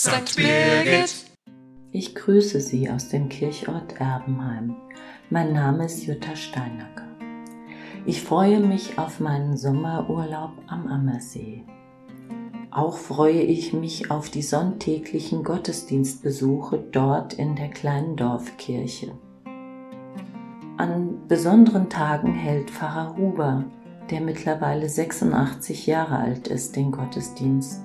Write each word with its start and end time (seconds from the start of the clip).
St. 0.00 0.36
Birgit. 0.36 1.24
Ich 1.90 2.14
grüße 2.14 2.60
Sie 2.60 2.88
aus 2.88 3.08
dem 3.08 3.28
Kirchort 3.28 3.98
Erbenheim. 3.98 4.76
Mein 5.28 5.52
Name 5.52 5.86
ist 5.86 6.06
Jutta 6.06 6.36
Steinacker. 6.36 7.08
Ich 8.06 8.22
freue 8.22 8.60
mich 8.60 8.96
auf 8.96 9.18
meinen 9.18 9.56
Sommerurlaub 9.56 10.52
am 10.68 10.86
Ammersee. 10.86 11.64
Auch 12.70 12.96
freue 12.96 13.42
ich 13.42 13.72
mich 13.72 14.08
auf 14.12 14.30
die 14.30 14.42
sonntäglichen 14.42 15.42
Gottesdienstbesuche 15.42 16.78
dort 16.92 17.34
in 17.34 17.56
der 17.56 17.70
kleinen 17.70 18.14
Dorfkirche. 18.14 19.10
An 20.76 21.26
besonderen 21.26 21.90
Tagen 21.90 22.34
hält 22.34 22.70
Pfarrer 22.70 23.16
Huber, 23.16 23.64
der 24.12 24.20
mittlerweile 24.20 24.88
86 24.88 25.88
Jahre 25.88 26.18
alt 26.18 26.46
ist, 26.46 26.76
den 26.76 26.92
Gottesdienst. 26.92 27.82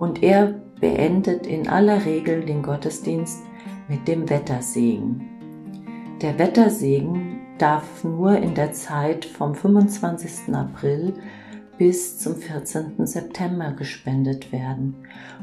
Und 0.00 0.22
er 0.22 0.54
beendet 0.80 1.46
in 1.46 1.68
aller 1.68 2.06
Regel 2.06 2.40
den 2.46 2.62
Gottesdienst 2.62 3.42
mit 3.86 4.08
dem 4.08 4.30
Wettersegen. 4.30 5.26
Der 6.22 6.38
Wettersegen 6.38 7.38
darf 7.58 8.02
nur 8.02 8.38
in 8.38 8.54
der 8.54 8.72
Zeit 8.72 9.26
vom 9.26 9.54
25. 9.54 10.54
April 10.54 11.12
bis 11.76 12.18
zum 12.18 12.36
14. 12.36 13.06
September 13.06 13.72
gespendet 13.72 14.52
werden. 14.52 14.96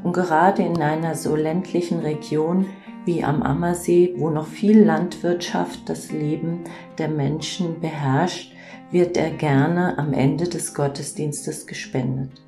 Und 0.03 0.13
gerade 0.13 0.63
in 0.63 0.81
einer 0.81 1.13
so 1.13 1.35
ländlichen 1.35 1.99
Region 1.99 2.65
wie 3.05 3.23
am 3.23 3.43
Ammersee, 3.43 4.15
wo 4.17 4.31
noch 4.31 4.47
viel 4.47 4.83
Landwirtschaft 4.83 5.87
das 5.87 6.11
Leben 6.11 6.63
der 6.97 7.09
Menschen 7.09 7.79
beherrscht, 7.79 8.53
wird 8.89 9.17
er 9.17 9.29
gerne 9.29 9.99
am 9.99 10.13
Ende 10.13 10.45
des 10.45 10.73
Gottesdienstes 10.73 11.67
gespendet. 11.67 12.46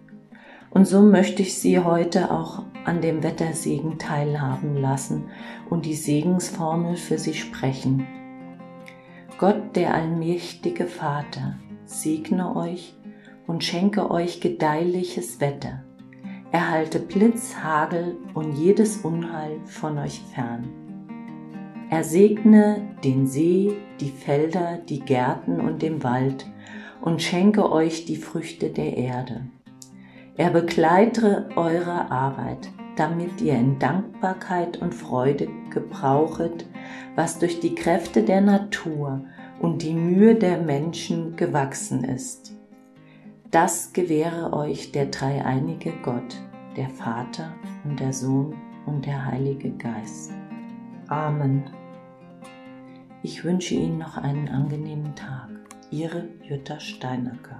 Und 0.71 0.85
so 0.85 1.01
möchte 1.01 1.41
ich 1.41 1.57
Sie 1.57 1.79
heute 1.79 2.31
auch 2.31 2.63
an 2.85 3.01
dem 3.01 3.23
Wettersegen 3.23 3.97
teilhaben 3.97 4.77
lassen 4.77 5.25
und 5.69 5.85
die 5.85 5.95
Segensformel 5.95 6.95
für 6.95 7.17
Sie 7.17 7.33
sprechen. 7.33 8.05
Gott, 9.37 9.75
der 9.75 9.93
allmächtige 9.93 10.85
Vater, 10.85 11.57
segne 11.85 12.55
euch 12.55 12.95
und 13.47 13.63
schenke 13.63 14.11
euch 14.11 14.41
gedeihliches 14.41 15.39
Wetter. 15.39 15.83
Erhalte 16.51 16.99
Blitz, 16.99 17.55
Hagel 17.63 18.17
und 18.33 18.53
jedes 18.53 18.97
Unheil 18.97 19.59
von 19.65 19.97
euch 19.97 20.21
fern. 20.33 20.67
Er 21.89 22.03
segne 22.03 22.95
den 23.03 23.25
See, 23.25 23.73
die 23.99 24.11
Felder, 24.11 24.77
die 24.77 24.99
Gärten 24.99 25.59
und 25.59 25.81
den 25.81 26.03
Wald 26.03 26.45
und 27.01 27.21
schenke 27.21 27.71
euch 27.71 28.05
die 28.05 28.17
Früchte 28.17 28.69
der 28.69 28.97
Erde. 28.97 29.41
Er 30.39 30.51
begleitere 30.51 31.49
eure 31.57 32.09
Arbeit, 32.11 32.69
damit 32.95 33.41
ihr 33.41 33.55
in 33.55 33.77
Dankbarkeit 33.77 34.77
und 34.77 34.95
Freude 34.95 35.49
gebrauchet, 35.69 36.65
was 37.15 37.39
durch 37.39 37.59
die 37.59 37.75
Kräfte 37.75 38.23
der 38.23 38.39
Natur 38.39 39.25
und 39.59 39.81
die 39.81 39.93
Mühe 39.93 40.35
der 40.35 40.57
Menschen 40.57 41.35
gewachsen 41.35 42.05
ist. 42.05 42.53
Das 43.51 43.91
gewähre 43.91 44.53
euch 44.53 44.93
der 44.93 45.07
dreieinige 45.07 45.91
Gott, 46.03 46.41
der 46.77 46.89
Vater 46.89 47.53
und 47.83 47.99
der 47.99 48.13
Sohn 48.13 48.55
und 48.85 49.05
der 49.05 49.25
Heilige 49.25 49.71
Geist. 49.71 50.31
Amen. 51.09 51.65
Ich 53.23 53.43
wünsche 53.43 53.75
Ihnen 53.75 53.97
noch 53.97 54.15
einen 54.15 54.47
angenehmen 54.47 55.13
Tag. 55.15 55.49
Ihre 55.91 56.29
Jutta 56.43 56.79
Steinacker. 56.79 57.59